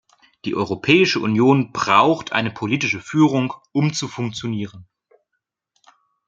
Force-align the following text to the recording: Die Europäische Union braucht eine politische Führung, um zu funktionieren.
Die 0.45 0.55
Europäische 0.55 1.19
Union 1.19 1.73
braucht 1.73 2.31
eine 2.31 2.49
politische 2.49 2.99
Führung, 2.99 3.53
um 3.71 3.93
zu 3.93 4.07
funktionieren. 4.07 4.87